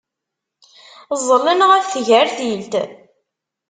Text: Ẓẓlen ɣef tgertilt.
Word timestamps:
Ẓẓlen 1.19 1.61
ɣef 1.69 1.85
tgertilt. 1.93 2.73